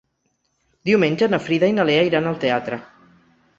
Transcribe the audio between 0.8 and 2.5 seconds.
Diumenge na Frida i na Lea iran al